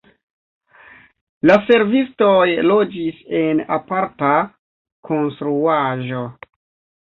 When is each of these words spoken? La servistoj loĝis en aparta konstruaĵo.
La 1.49 1.57
servistoj 1.67 2.45
loĝis 2.69 3.19
en 3.41 3.61
aparta 3.77 4.33
konstruaĵo. 5.11 6.25